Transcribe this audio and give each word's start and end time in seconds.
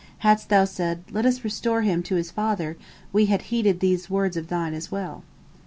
Hadst 0.25 0.49
thou 0.49 0.65
said, 0.65 1.03
Let 1.11 1.27
us 1.27 1.43
restore 1.43 1.83
him 1.83 2.01
to 2.01 2.15
his 2.15 2.31
father, 2.31 2.75
we 3.13 3.27
had 3.27 3.43
heeded 3.53 3.81
these 3.81 4.09
words 4.09 4.35
of 4.35 4.47
thine 4.47 4.73
as 4.73 4.91
well." 4.91 5.21